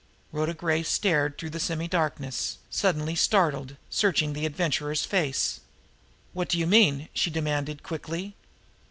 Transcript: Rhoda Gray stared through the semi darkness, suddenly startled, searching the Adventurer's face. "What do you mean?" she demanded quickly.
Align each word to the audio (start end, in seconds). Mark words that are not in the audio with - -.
Rhoda 0.31 0.55
Gray 0.55 0.81
stared 0.81 1.37
through 1.37 1.51
the 1.51 1.59
semi 1.59 1.87
darkness, 1.87 2.57
suddenly 2.71 3.13
startled, 3.13 3.77
searching 3.91 4.33
the 4.33 4.47
Adventurer's 4.47 5.05
face. 5.05 5.59
"What 6.33 6.49
do 6.49 6.57
you 6.57 6.65
mean?" 6.65 7.07
she 7.13 7.29
demanded 7.29 7.83
quickly. 7.83 8.33